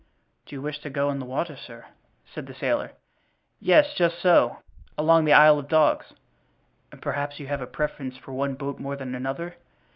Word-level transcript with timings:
"Do 0.47 0.55
you 0.55 0.63
wish 0.63 0.79
to 0.79 0.89
go 0.89 1.09
on 1.09 1.19
the 1.19 1.27
water, 1.27 1.55
sir?" 1.55 1.85
said 2.33 2.47
the 2.47 2.55
sailor. 2.55 2.93
"Yes, 3.59 3.93
just 3.93 4.17
so. 4.19 4.57
Along 4.97 5.25
the 5.25 5.33
Isle 5.33 5.59
of 5.59 5.67
Dogs." 5.67 6.13
"And 6.91 6.99
perhaps 6.99 7.39
you 7.39 7.45
have 7.45 7.61
a 7.61 7.67
preference 7.67 8.17
for 8.17 8.31
one 8.31 8.55
boat 8.55 8.79
more 8.79 8.95
than 8.95 9.13
another. 9.13 9.57